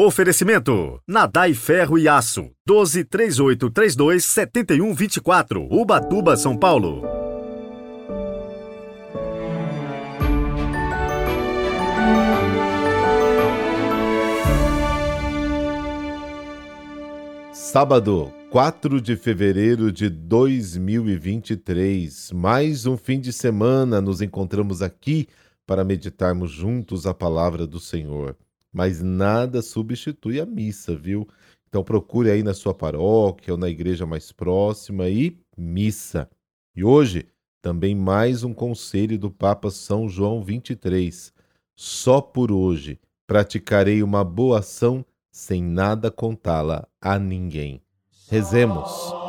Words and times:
Oferecimento: 0.00 1.02
Nadai 1.08 1.54
Ferro 1.54 1.98
e 1.98 2.06
Aço, 2.06 2.52
12 2.64 3.02
3832 3.02 4.24
7124, 4.24 5.66
Ubatuba, 5.68 6.36
São 6.36 6.56
Paulo. 6.56 7.02
Sábado, 17.52 18.32
4 18.50 19.00
de 19.00 19.16
fevereiro 19.16 19.90
de 19.90 20.08
2023. 20.08 22.30
Mais 22.30 22.86
um 22.86 22.96
fim 22.96 23.18
de 23.18 23.32
semana 23.32 24.00
nos 24.00 24.22
encontramos 24.22 24.80
aqui 24.80 25.26
para 25.66 25.82
meditarmos 25.82 26.52
juntos 26.52 27.04
a 27.04 27.12
palavra 27.12 27.66
do 27.66 27.80
Senhor. 27.80 28.36
Mas 28.72 29.02
nada 29.02 29.62
substitui 29.62 30.40
a 30.40 30.46
missa, 30.46 30.94
viu? 30.94 31.26
Então 31.68 31.84
procure 31.84 32.30
aí 32.30 32.42
na 32.42 32.54
sua 32.54 32.74
paróquia 32.74 33.52
ou 33.52 33.58
na 33.58 33.68
igreja 33.68 34.06
mais 34.06 34.32
próxima 34.32 35.08
e 35.08 35.38
missa. 35.56 36.28
E 36.74 36.82
hoje 36.84 37.26
também 37.60 37.94
mais 37.94 38.44
um 38.44 38.54
conselho 38.54 39.18
do 39.18 39.30
Papa 39.30 39.70
São 39.70 40.08
João 40.08 40.42
23. 40.42 41.32
Só 41.76 42.20
por 42.20 42.50
hoje 42.50 42.98
praticarei 43.26 44.02
uma 44.02 44.24
boa 44.24 44.60
ação 44.60 45.04
sem 45.30 45.62
nada 45.62 46.10
contá-la 46.10 46.88
a 47.00 47.18
ninguém. 47.18 47.82
Rezemos. 48.28 49.27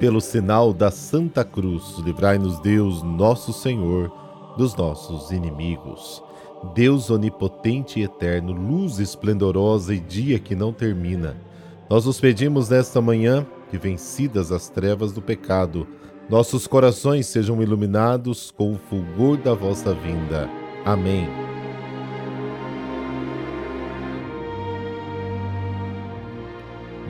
Pelo 0.00 0.18
sinal 0.18 0.72
da 0.72 0.90
Santa 0.90 1.44
Cruz, 1.44 1.98
livrai-nos 1.98 2.58
Deus, 2.60 3.02
nosso 3.02 3.52
Senhor, 3.52 4.10
dos 4.56 4.74
nossos 4.74 5.30
inimigos. 5.30 6.22
Deus 6.74 7.10
onipotente 7.10 8.00
e 8.00 8.04
eterno, 8.04 8.50
luz 8.50 8.98
esplendorosa 8.98 9.94
e 9.94 10.00
dia 10.00 10.38
que 10.38 10.54
não 10.54 10.72
termina. 10.72 11.36
Nós 11.90 12.06
os 12.06 12.18
pedimos 12.18 12.70
nesta 12.70 12.98
manhã 13.02 13.46
que, 13.70 13.76
vencidas 13.76 14.50
as 14.50 14.70
trevas 14.70 15.12
do 15.12 15.20
pecado, 15.20 15.86
nossos 16.30 16.66
corações 16.66 17.26
sejam 17.26 17.62
iluminados 17.62 18.50
com 18.50 18.72
o 18.72 18.78
fulgor 18.78 19.36
da 19.36 19.52
vossa 19.52 19.92
vinda. 19.92 20.48
Amém. 20.82 21.49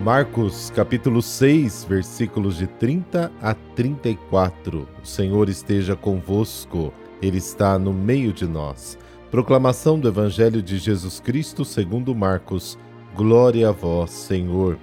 Marcos 0.01 0.73
capítulo 0.75 1.21
6, 1.21 1.85
versículos 1.85 2.57
de 2.57 2.67
30 2.67 3.31
a 3.39 3.53
34. 3.53 4.89
O 5.03 5.07
Senhor 5.07 5.47
esteja 5.51 5.95
convosco, 5.95 6.91
Ele 7.21 7.37
está 7.37 7.79
no 7.79 7.93
meio 7.93 8.33
de 8.33 8.47
nós. 8.47 8.97
Proclamação 9.31 10.01
do 10.01 10.09
Evangelho 10.09 10.63
de 10.63 10.79
Jesus 10.79 11.21
Cristo 11.21 11.67
segundo 11.67 12.15
Marcos. 12.15 12.79
Glória 13.15 13.69
a 13.69 13.73
vós, 13.73 14.11
Senhor. 14.11 14.79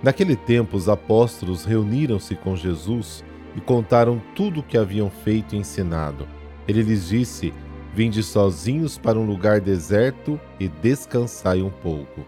Naquele 0.00 0.36
tempo, 0.36 0.76
os 0.76 0.88
apóstolos 0.88 1.64
reuniram-se 1.64 2.36
com 2.36 2.54
Jesus 2.54 3.24
e 3.56 3.60
contaram 3.60 4.22
tudo 4.36 4.60
o 4.60 4.62
que 4.62 4.78
haviam 4.78 5.10
feito 5.10 5.56
e 5.56 5.58
ensinado. 5.58 6.24
Ele 6.68 6.82
lhes 6.82 7.08
disse: 7.08 7.52
Vinde 7.92 8.22
sozinhos 8.22 8.96
para 8.96 9.18
um 9.18 9.26
lugar 9.26 9.60
deserto 9.60 10.38
e 10.60 10.68
descansai 10.68 11.60
um 11.62 11.70
pouco. 11.70 12.24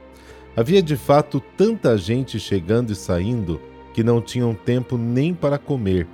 Havia 0.57 0.81
de 0.81 0.97
fato 0.97 1.43
tanta 1.57 1.99
gente 1.99 2.39
chegando 2.39 2.93
e 2.93 2.95
saindo 2.95 3.61
que 3.93 4.05
não 4.05 4.21
tinham 4.21 4.55
tempo 4.55 4.97
nem 4.97 5.35
para 5.35 5.59
comer. 5.59 6.07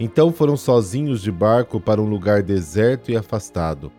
Então 0.00 0.32
foram 0.32 0.56
sozinhos 0.56 1.20
de 1.20 1.30
barco 1.30 1.78
para 1.78 2.00
um 2.00 2.08
lugar 2.08 2.42
deserto 2.42 3.10
e 3.10 3.16
afastado. 3.16 3.92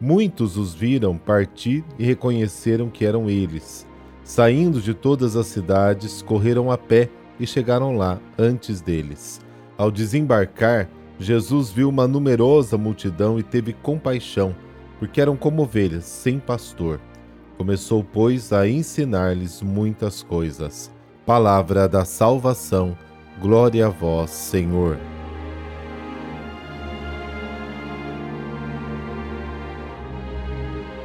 Muitos 0.00 0.56
os 0.56 0.72
viram 0.72 1.18
partir 1.18 1.84
e 1.98 2.04
reconheceram 2.04 2.88
que 2.88 3.04
eram 3.04 3.28
eles. 3.28 3.86
Saindo 4.22 4.80
de 4.80 4.94
todas 4.94 5.34
as 5.34 5.46
cidades, 5.46 6.22
correram 6.22 6.70
a 6.70 6.78
pé 6.78 7.10
e 7.38 7.46
chegaram 7.46 7.96
lá 7.96 8.20
antes 8.38 8.80
deles. 8.80 9.40
Ao 9.76 9.90
desembarcar, 9.90 10.88
Jesus 11.18 11.70
viu 11.70 11.88
uma 11.88 12.06
numerosa 12.06 12.78
multidão 12.78 13.38
e 13.38 13.42
teve 13.42 13.72
compaixão, 13.72 14.54
porque 14.98 15.20
eram 15.20 15.36
como 15.36 15.62
ovelhas 15.62 16.04
sem 16.04 16.38
pastor. 16.38 17.00
Começou, 17.60 18.02
pois, 18.02 18.54
a 18.54 18.66
ensinar-lhes 18.66 19.60
muitas 19.60 20.22
coisas. 20.22 20.90
Palavra 21.26 21.86
da 21.86 22.06
salvação. 22.06 22.96
Glória 23.38 23.84
a 23.84 23.90
vós, 23.90 24.30
Senhor. 24.30 24.98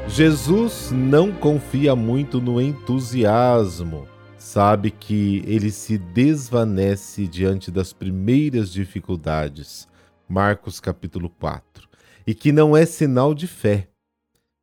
Jesus 0.07 0.91
não 0.93 1.33
confia 1.33 1.93
muito 1.93 2.39
no 2.39 2.61
entusiasmo 2.61 4.07
sabe 4.37 4.91
que 4.91 5.43
ele 5.45 5.71
se 5.71 5.97
desvanece 5.97 7.27
diante 7.27 7.69
das 7.69 7.91
primeiras 7.91 8.71
dificuldades. 8.71 9.89
Marcos 10.29 10.79
capítulo 10.79 11.29
4. 11.29 11.89
E 12.25 12.33
que 12.33 12.53
não 12.53 12.77
é 12.77 12.85
sinal 12.85 13.33
de 13.33 13.45
fé. 13.45 13.89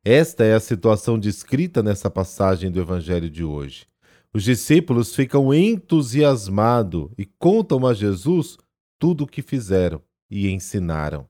Esta 0.05 0.43
é 0.43 0.53
a 0.53 0.59
situação 0.59 1.17
descrita 1.17 1.81
nessa 1.81 2.09
passagem 2.09 2.69
do 2.69 2.77
evangelho 2.77 3.29
de 3.29 3.41
hoje. 3.41 3.87
Os 4.33 4.43
discípulos 4.43 5.15
ficam 5.15 5.53
entusiasmados 5.53 7.09
e 7.17 7.25
contam 7.25 7.87
a 7.87 7.93
Jesus 7.93 8.57
tudo 8.99 9.23
o 9.23 9.27
que 9.27 9.41
fizeram 9.41 10.01
e 10.29 10.49
ensinaram. 10.49 11.25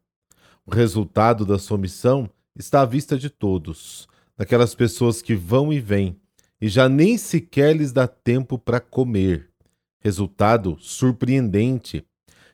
O 0.65 0.73
resultado 0.73 1.45
da 1.45 1.59
sua 1.59 1.77
missão 1.77 2.27
está 2.55 2.81
à 2.81 2.85
vista 2.85 3.15
de 3.15 3.29
todos, 3.29 4.07
daquelas 4.35 4.73
pessoas 4.73 5.21
que 5.21 5.35
vão 5.35 5.71
e 5.71 5.79
vêm, 5.79 6.19
e 6.59 6.67
já 6.67 6.89
nem 6.89 7.15
sequer 7.15 7.75
lhes 7.75 7.91
dá 7.91 8.07
tempo 8.07 8.57
para 8.57 8.79
comer. 8.79 9.51
Resultado 9.99 10.77
surpreendente. 10.79 12.03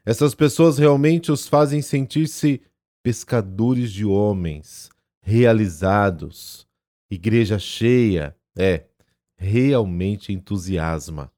Essas 0.06 0.36
pessoas 0.36 0.78
realmente 0.78 1.31
os 1.31 1.47
fazem 1.47 1.81
sentir-se 1.81 2.62
pescadores 3.01 3.90
de 3.94 4.03
homens, 4.06 4.90
realizados. 5.29 6.67
Igreja 7.09 7.59
cheia, 7.59 8.35
é, 8.57 8.85
realmente 9.38 10.34
entusiasma. 10.34 11.31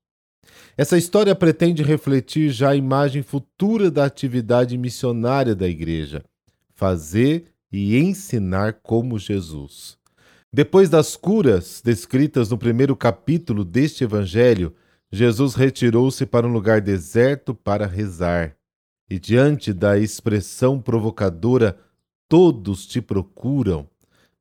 Essa 0.78 0.98
história 0.98 1.36
pretende 1.36 1.84
refletir 1.84 2.50
já 2.52 2.70
a 2.70 2.76
imagem 2.76 3.22
futura 3.22 3.92
da 3.92 4.06
atividade 4.06 4.78
missionária 4.78 5.54
da 5.54 5.68
igreja, 5.68 6.24
fazer 6.74 7.54
e 7.72 7.98
ensinar 7.98 8.80
como 8.82 9.20
Jesus. 9.20 9.98
Depois 10.54 10.90
das 10.90 11.16
curas 11.18 11.82
descritas 11.84 12.50
no 12.50 12.58
primeiro 12.58 12.96
capítulo 12.96 13.64
deste 13.66 14.06
evangelho, 14.06 14.74
Jesus 15.12 15.54
retirou-se 15.56 16.26
para 16.26 16.48
um 16.48 16.52
lugar 16.54 16.80
deserto 16.80 17.54
para 17.54 17.86
rezar. 17.86 18.56
E 19.10 19.20
diante 19.20 19.74
da 19.74 19.98
expressão 19.98 20.82
provocadora, 20.82 21.78
todos 22.32 22.88
te 22.88 23.02
procuram, 23.02 23.90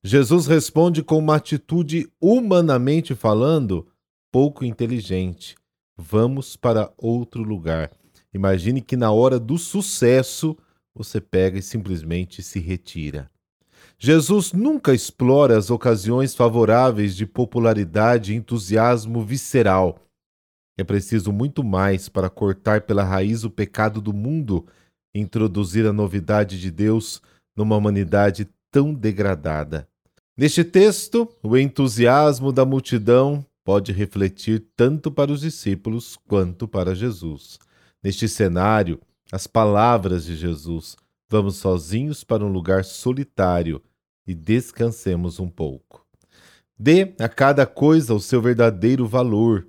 Jesus 0.00 0.46
responde 0.46 1.02
com 1.02 1.18
uma 1.18 1.34
atitude, 1.34 2.08
humanamente 2.20 3.16
falando, 3.16 3.84
pouco 4.30 4.64
inteligente. 4.64 5.56
Vamos 5.98 6.54
para 6.54 6.92
outro 6.96 7.42
lugar. 7.42 7.90
Imagine 8.32 8.80
que 8.80 8.96
na 8.96 9.10
hora 9.10 9.40
do 9.40 9.58
sucesso 9.58 10.56
você 10.94 11.20
pega 11.20 11.58
e 11.58 11.62
simplesmente 11.62 12.44
se 12.44 12.60
retira. 12.60 13.28
Jesus 13.98 14.52
nunca 14.52 14.94
explora 14.94 15.58
as 15.58 15.68
ocasiões 15.68 16.32
favoráveis 16.32 17.16
de 17.16 17.26
popularidade 17.26 18.32
e 18.32 18.36
entusiasmo 18.36 19.24
visceral. 19.24 19.98
É 20.78 20.84
preciso 20.84 21.32
muito 21.32 21.64
mais 21.64 22.08
para 22.08 22.30
cortar 22.30 22.82
pela 22.82 23.02
raiz 23.02 23.42
o 23.42 23.50
pecado 23.50 24.00
do 24.00 24.12
mundo 24.12 24.64
introduzir 25.12 25.84
a 25.86 25.92
novidade 25.92 26.60
de 26.60 26.70
Deus 26.70 27.20
numa 27.60 27.76
humanidade 27.76 28.48
tão 28.70 28.94
degradada. 28.94 29.86
Neste 30.34 30.64
texto, 30.64 31.28
o 31.42 31.58
entusiasmo 31.58 32.50
da 32.52 32.64
multidão 32.64 33.44
pode 33.62 33.92
refletir 33.92 34.64
tanto 34.74 35.10
para 35.10 35.30
os 35.30 35.42
discípulos 35.42 36.16
quanto 36.26 36.66
para 36.66 36.94
Jesus. 36.94 37.58
Neste 38.02 38.26
cenário, 38.26 38.98
as 39.30 39.46
palavras 39.46 40.24
de 40.24 40.36
Jesus: 40.36 40.96
Vamos 41.28 41.56
sozinhos 41.56 42.24
para 42.24 42.42
um 42.42 42.50
lugar 42.50 42.82
solitário 42.82 43.82
e 44.26 44.34
descansemos 44.34 45.38
um 45.38 45.48
pouco. 45.48 46.06
Dê 46.78 47.14
a 47.20 47.28
cada 47.28 47.66
coisa 47.66 48.14
o 48.14 48.20
seu 48.20 48.40
verdadeiro 48.40 49.06
valor. 49.06 49.66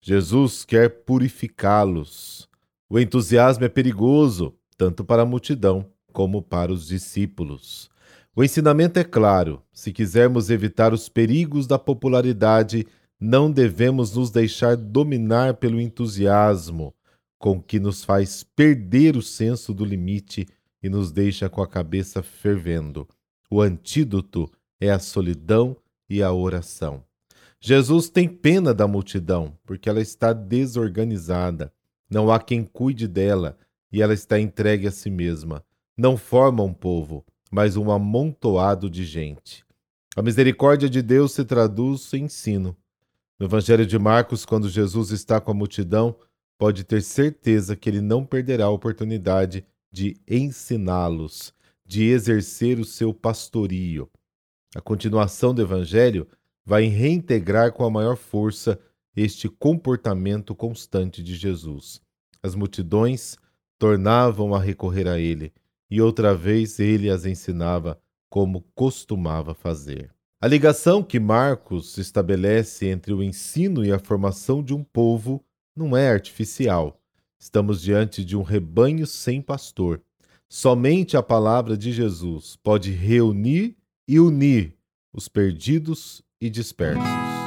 Jesus 0.00 0.64
quer 0.64 1.04
purificá-los. 1.04 2.48
O 2.88 2.98
entusiasmo 2.98 3.66
é 3.66 3.68
perigoso, 3.68 4.54
tanto 4.78 5.04
para 5.04 5.20
a 5.20 5.26
multidão 5.26 5.92
como 6.18 6.42
para 6.42 6.72
os 6.72 6.88
discípulos. 6.88 7.88
O 8.34 8.42
ensinamento 8.42 8.98
é 8.98 9.04
claro: 9.04 9.62
se 9.72 9.92
quisermos 9.92 10.50
evitar 10.50 10.92
os 10.92 11.08
perigos 11.08 11.64
da 11.64 11.78
popularidade, 11.78 12.88
não 13.20 13.48
devemos 13.48 14.16
nos 14.16 14.28
deixar 14.28 14.76
dominar 14.76 15.54
pelo 15.54 15.80
entusiasmo, 15.80 16.92
com 17.38 17.62
que 17.62 17.78
nos 17.78 18.02
faz 18.02 18.42
perder 18.42 19.16
o 19.16 19.22
senso 19.22 19.72
do 19.72 19.84
limite 19.84 20.44
e 20.82 20.88
nos 20.88 21.12
deixa 21.12 21.48
com 21.48 21.62
a 21.62 21.68
cabeça 21.68 22.20
fervendo. 22.20 23.06
O 23.48 23.62
antídoto 23.62 24.50
é 24.80 24.90
a 24.90 24.98
solidão 24.98 25.76
e 26.10 26.20
a 26.20 26.32
oração. 26.32 27.04
Jesus 27.60 28.10
tem 28.10 28.28
pena 28.28 28.74
da 28.74 28.88
multidão, 28.88 29.56
porque 29.64 29.88
ela 29.88 30.00
está 30.00 30.32
desorganizada. 30.32 31.72
Não 32.10 32.28
há 32.28 32.40
quem 32.40 32.64
cuide 32.64 33.06
dela 33.06 33.56
e 33.92 34.02
ela 34.02 34.14
está 34.14 34.36
entregue 34.40 34.88
a 34.88 34.90
si 34.90 35.10
mesma. 35.10 35.62
Não 35.98 36.16
forma 36.16 36.62
um 36.62 36.72
povo, 36.72 37.26
mas 37.50 37.76
um 37.76 37.90
amontoado 37.90 38.88
de 38.88 39.04
gente. 39.04 39.64
A 40.14 40.22
misericórdia 40.22 40.88
de 40.88 41.02
Deus 41.02 41.32
se 41.32 41.44
traduz 41.44 42.14
em 42.14 42.26
ensino. 42.26 42.76
No 43.36 43.46
Evangelho 43.46 43.84
de 43.84 43.98
Marcos, 43.98 44.44
quando 44.44 44.68
Jesus 44.68 45.10
está 45.10 45.40
com 45.40 45.50
a 45.50 45.54
multidão, 45.54 46.14
pode 46.56 46.84
ter 46.84 47.02
certeza 47.02 47.74
que 47.74 47.90
ele 47.90 48.00
não 48.00 48.24
perderá 48.24 48.66
a 48.66 48.70
oportunidade 48.70 49.66
de 49.90 50.16
ensiná-los, 50.28 51.52
de 51.84 52.04
exercer 52.04 52.78
o 52.78 52.84
seu 52.84 53.12
pastorio. 53.12 54.08
A 54.76 54.80
continuação 54.80 55.52
do 55.52 55.62
Evangelho 55.62 56.28
vai 56.64 56.84
reintegrar 56.84 57.72
com 57.72 57.84
a 57.84 57.90
maior 57.90 58.16
força 58.16 58.78
este 59.16 59.48
comportamento 59.48 60.54
constante 60.54 61.24
de 61.24 61.34
Jesus. 61.34 62.00
As 62.40 62.54
multidões 62.54 63.36
tornavam 63.80 64.54
a 64.54 64.60
recorrer 64.60 65.08
a 65.08 65.18
ele, 65.18 65.52
e 65.90 66.00
outra 66.00 66.34
vez 66.34 66.78
ele 66.78 67.10
as 67.10 67.24
ensinava 67.24 68.00
como 68.28 68.62
costumava 68.74 69.54
fazer. 69.54 70.10
A 70.40 70.46
ligação 70.46 71.02
que 71.02 71.18
Marcos 71.18 71.98
estabelece 71.98 72.86
entre 72.86 73.12
o 73.12 73.22
ensino 73.22 73.84
e 73.84 73.90
a 73.90 73.98
formação 73.98 74.62
de 74.62 74.72
um 74.72 74.84
povo 74.84 75.44
não 75.76 75.96
é 75.96 76.10
artificial. 76.10 77.00
Estamos 77.40 77.82
diante 77.82 78.24
de 78.24 78.36
um 78.36 78.42
rebanho 78.42 79.06
sem 79.06 79.40
pastor. 79.40 80.00
Somente 80.48 81.16
a 81.16 81.22
palavra 81.22 81.76
de 81.76 81.92
Jesus 81.92 82.56
pode 82.62 82.90
reunir 82.90 83.76
e 84.06 84.18
unir 84.18 84.76
os 85.12 85.28
perdidos 85.28 86.22
e 86.40 86.48
dispersos. 86.48 87.37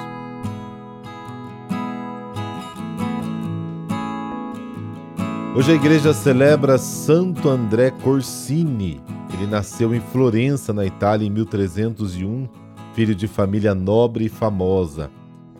Hoje 5.53 5.73
a 5.73 5.75
igreja 5.75 6.13
celebra 6.13 6.77
Santo 6.77 7.49
André 7.49 7.91
Corsini. 7.91 9.01
Ele 9.33 9.45
nasceu 9.45 9.93
em 9.93 9.99
Florença, 9.99 10.71
na 10.71 10.85
Itália, 10.85 11.27
em 11.27 11.29
1301, 11.29 12.47
filho 12.93 13.13
de 13.13 13.27
família 13.27 13.75
nobre 13.75 14.25
e 14.25 14.29
famosa. 14.29 15.11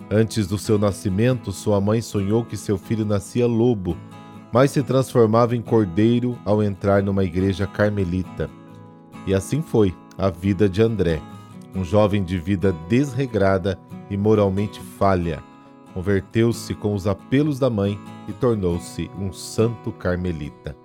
Antes 0.10 0.48
do 0.48 0.58
seu 0.58 0.80
nascimento, 0.80 1.52
sua 1.52 1.82
mãe 1.82 2.02
sonhou 2.02 2.46
que 2.46 2.56
seu 2.56 2.78
filho 2.78 3.06
nascia 3.06 3.46
lobo, 3.46 3.98
mas 4.50 4.72
se 4.72 4.82
transformava 4.82 5.58
em 5.58 5.62
cordeiro 5.62 6.40
ao 6.46 6.64
entrar 6.64 7.04
numa 7.04 7.26
igreja 7.26 7.68
carmelita. 7.68 8.50
E 9.28 9.34
assim 9.34 9.62
foi 9.62 9.94
a 10.18 10.30
vida 10.30 10.70
de 10.70 10.82
André, 10.82 11.22
um 11.76 11.84
jovem 11.84 12.24
de 12.24 12.38
vida 12.38 12.74
desregrada 12.88 13.78
e 14.10 14.16
moralmente 14.16 14.80
falha. 14.98 15.44
Converteu-se 15.94 16.74
com 16.74 16.94
os 16.94 17.06
apelos 17.06 17.60
da 17.60 17.70
mãe 17.70 18.00
e 18.32 18.34
tornou-se 18.34 19.12
um 19.20 19.32
santo 19.32 19.92
carmelita. 19.92 20.76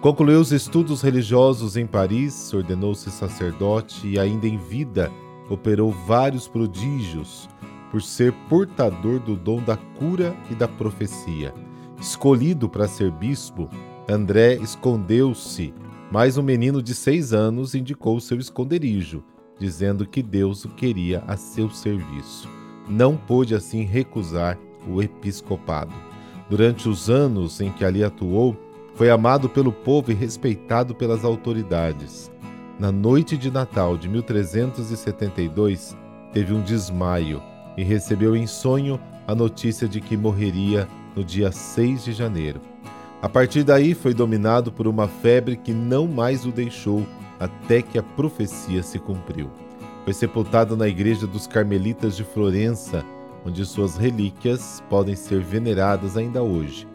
Concluiu 0.00 0.40
os 0.40 0.50
estudos 0.50 1.02
religiosos 1.02 1.76
em 1.76 1.86
Paris, 1.86 2.52
ordenou-se 2.54 3.10
sacerdote 3.10 4.08
e, 4.08 4.18
ainda 4.18 4.48
em 4.48 4.56
vida, 4.56 5.12
operou 5.48 5.92
vários 5.92 6.48
prodígios 6.48 7.48
por 7.90 8.00
ser 8.00 8.32
portador 8.48 9.20
do 9.20 9.36
dom 9.36 9.62
da 9.62 9.76
cura 9.76 10.34
e 10.50 10.54
da 10.54 10.66
profecia. 10.66 11.52
Escolhido 12.00 12.66
para 12.68 12.88
ser 12.88 13.10
bispo, 13.10 13.68
André 14.08 14.54
escondeu-se, 14.54 15.74
mas 16.10 16.38
um 16.38 16.42
menino 16.42 16.82
de 16.82 16.94
seis 16.94 17.34
anos 17.34 17.74
indicou 17.74 18.18
seu 18.20 18.38
esconderijo, 18.38 19.22
dizendo 19.58 20.06
que 20.06 20.22
Deus 20.22 20.64
o 20.64 20.70
queria 20.70 21.22
a 21.26 21.36
seu 21.36 21.68
serviço. 21.68 22.48
Não 22.88 23.16
pôde 23.16 23.54
assim 23.54 23.82
recusar 23.82 24.58
o 24.88 25.02
episcopado. 25.02 26.09
Durante 26.50 26.88
os 26.88 27.08
anos 27.08 27.60
em 27.60 27.70
que 27.70 27.84
ali 27.84 28.02
atuou, 28.02 28.56
foi 28.96 29.08
amado 29.08 29.48
pelo 29.48 29.70
povo 29.70 30.10
e 30.10 30.14
respeitado 30.14 30.96
pelas 30.96 31.24
autoridades. 31.24 32.28
Na 32.76 32.90
noite 32.90 33.36
de 33.36 33.52
Natal 33.52 33.96
de 33.96 34.08
1372, 34.08 35.96
teve 36.32 36.52
um 36.52 36.60
desmaio 36.60 37.40
e 37.76 37.84
recebeu 37.84 38.34
em 38.34 38.48
sonho 38.48 38.98
a 39.28 39.34
notícia 39.34 39.86
de 39.86 40.00
que 40.00 40.16
morreria 40.16 40.88
no 41.14 41.22
dia 41.22 41.52
6 41.52 42.04
de 42.04 42.12
janeiro. 42.12 42.60
A 43.22 43.28
partir 43.28 43.62
daí 43.62 43.94
foi 43.94 44.12
dominado 44.12 44.72
por 44.72 44.88
uma 44.88 45.06
febre 45.06 45.54
que 45.54 45.72
não 45.72 46.08
mais 46.08 46.44
o 46.44 46.50
deixou 46.50 47.06
até 47.38 47.80
que 47.80 47.96
a 47.96 48.02
profecia 48.02 48.82
se 48.82 48.98
cumpriu. 48.98 49.50
Foi 50.02 50.12
sepultado 50.12 50.76
na 50.76 50.88
igreja 50.88 51.28
dos 51.28 51.46
Carmelitas 51.46 52.16
de 52.16 52.24
Florença, 52.24 53.04
onde 53.44 53.64
suas 53.64 53.96
relíquias 53.96 54.82
podem 54.88 55.14
ser 55.14 55.40
veneradas 55.40 56.16
ainda 56.16 56.42
hoje. 56.42 56.86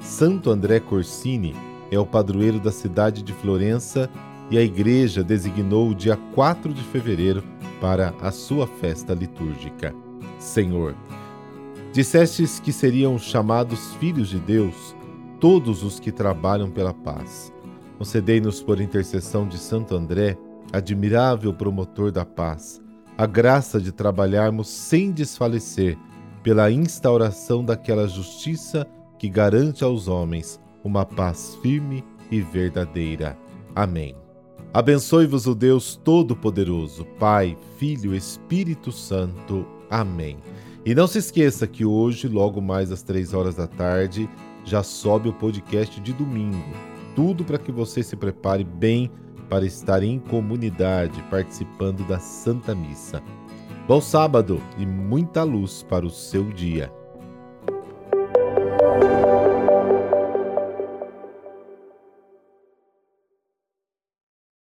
Santo 0.00 0.50
André 0.50 0.80
Corsini 0.80 1.54
é 1.90 1.98
o 1.98 2.06
padroeiro 2.06 2.58
da 2.58 2.72
cidade 2.72 3.22
de 3.22 3.32
Florença 3.32 4.08
e 4.50 4.58
a 4.58 4.62
igreja 4.62 5.22
designou 5.22 5.90
o 5.90 5.94
dia 5.94 6.16
4 6.34 6.72
de 6.72 6.82
fevereiro 6.82 7.42
para 7.80 8.14
a 8.20 8.30
sua 8.30 8.66
festa 8.66 9.14
litúrgica. 9.14 9.94
Senhor. 10.38 10.94
Dissestes 11.92 12.60
que 12.60 12.72
seriam 12.72 13.18
chamados 13.18 13.94
filhos 13.94 14.28
de 14.28 14.38
Deus 14.38 14.94
todos 15.40 15.82
os 15.82 15.98
que 15.98 16.12
trabalham 16.12 16.70
pela 16.70 16.92
paz. 16.92 17.52
Concedei-nos, 17.98 18.62
por 18.62 18.80
intercessão 18.80 19.46
de 19.46 19.58
Santo 19.58 19.96
André, 19.96 20.36
admirável 20.72 21.52
promotor 21.52 22.12
da 22.12 22.24
paz, 22.24 22.80
a 23.20 23.26
graça 23.26 23.78
de 23.78 23.92
trabalharmos 23.92 24.66
sem 24.66 25.10
desfalecer 25.12 25.98
pela 26.42 26.70
instauração 26.70 27.62
daquela 27.62 28.08
justiça 28.08 28.86
que 29.18 29.28
garante 29.28 29.84
aos 29.84 30.08
homens 30.08 30.58
uma 30.82 31.04
paz 31.04 31.54
firme 31.60 32.02
e 32.30 32.40
verdadeira. 32.40 33.36
Amém. 33.76 34.16
Abençoe-vos 34.72 35.46
o 35.46 35.54
Deus 35.54 36.00
Todo-Poderoso, 36.02 37.04
Pai, 37.18 37.58
Filho, 37.76 38.14
Espírito 38.14 38.90
Santo. 38.90 39.66
Amém. 39.90 40.38
E 40.86 40.94
não 40.94 41.06
se 41.06 41.18
esqueça 41.18 41.66
que 41.66 41.84
hoje, 41.84 42.26
logo 42.26 42.62
mais 42.62 42.90
às 42.90 43.02
três 43.02 43.34
horas 43.34 43.56
da 43.56 43.66
tarde, 43.66 44.30
já 44.64 44.82
sobe 44.82 45.28
o 45.28 45.34
podcast 45.34 46.00
de 46.00 46.14
domingo. 46.14 46.74
Tudo 47.14 47.44
para 47.44 47.58
que 47.58 47.70
você 47.70 48.02
se 48.02 48.16
prepare 48.16 48.64
bem 48.64 49.10
para 49.50 49.66
estar 49.66 50.02
em 50.04 50.18
comunidade 50.18 51.20
participando 51.24 52.06
da 52.06 52.20
Santa 52.20 52.74
Missa. 52.74 53.20
Bom 53.88 54.00
sábado 54.00 54.62
e 54.78 54.86
muita 54.86 55.42
luz 55.42 55.82
para 55.82 56.06
o 56.06 56.10
seu 56.10 56.44
dia. 56.44 56.99